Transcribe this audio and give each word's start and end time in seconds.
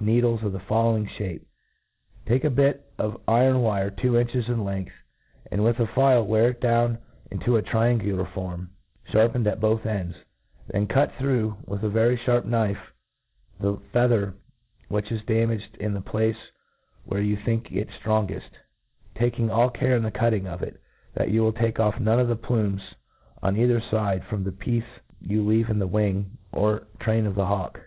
needles 0.00 0.40
of 0.42 0.52
the 0.52 0.62
following 0.68 1.06
ffiape. 1.18 1.40
Take 2.28 2.44
a 2.44 2.50
bit 2.50 2.84
of 2.98 3.16
iron 3.26 3.62
wire 3.62 3.90
tt^o 3.90 4.10
inches^ 4.22 4.46
in 4.46 4.62
lengthy 4.62 4.92
tod 5.50 5.58
with 5.60 5.80
a 5.80 5.86
file 5.94 6.22
wear 6.22 6.50
it 6.50 6.60
down 6.60 6.98
inta 7.32 7.54
a 7.56 7.62
triangular 7.62 8.26
form, 8.34 8.72
(harpened 9.06 9.46
at 9.46 9.58
both 9.58 9.86
ends* 9.86 10.14
Then 10.68 10.86
cut 10.86 11.12
through, 11.18 11.56
with 11.64 11.82
a 11.82 11.88
very 11.88 12.18
fharp 12.18 12.44
knife^ 12.44 12.76
the 13.58 13.78
feather 13.94 14.34
'which 14.88 15.10
is' 15.10 15.24
damaged, 15.24 15.78
ia 15.80 15.88
the 15.88 16.02
place 16.02 16.36
where 17.06 17.22
you 17.22 17.34
think 17.42 17.72
it 17.72 17.88
ftrongeft, 18.04 18.50
taking 19.18 19.50
all 19.50 19.70
care 19.70 19.96
in 19.96 20.02
the 20.02 20.10
cutting 20.10 20.46
of 20.46 20.60
it, 20.60 20.78
that 21.14 21.30
you 21.30 21.50
take 21.58 21.80
off 21.80 21.98
none 21.98 22.20
of 22.20 22.28
the. 22.28 22.36
plumes 22.36 22.82
on 23.42 23.56
either 23.56 23.80
fide 23.90 24.26
from 24.26 24.44
the 24.44 24.52
piece 24.52 25.00
you 25.22 25.42
leave 25.42 25.70
in 25.70 25.78
the 25.78 25.86
wing 25.86 26.36
or 26.52 26.86
train 27.00 27.24
of 27.24 27.34
the 27.34 27.46
hawk. 27.46 27.80